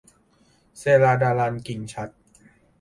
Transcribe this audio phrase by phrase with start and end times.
[0.77, 2.13] เสราดารัล- กิ่งฉัตร